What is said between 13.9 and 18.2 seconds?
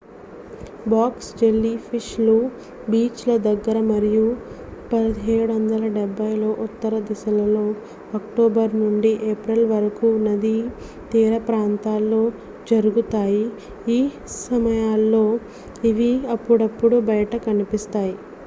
ఈ సమయాల్లో ఇవి అప్పుడప్పుడు బయట కనిపిస్తాయి